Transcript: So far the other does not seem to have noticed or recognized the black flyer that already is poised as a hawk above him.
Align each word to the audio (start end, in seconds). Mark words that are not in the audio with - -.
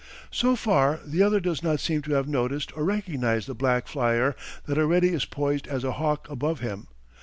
So 0.31 0.55
far 0.55 0.99
the 1.05 1.21
other 1.21 1.39
does 1.39 1.61
not 1.61 1.79
seem 1.79 2.01
to 2.01 2.13
have 2.13 2.27
noticed 2.27 2.75
or 2.75 2.83
recognized 2.83 3.45
the 3.47 3.53
black 3.53 3.87
flyer 3.87 4.35
that 4.65 4.79
already 4.79 5.09
is 5.09 5.25
poised 5.25 5.67
as 5.67 5.83
a 5.83 5.91
hawk 5.91 6.27
above 6.27 6.59
him. 6.59 6.87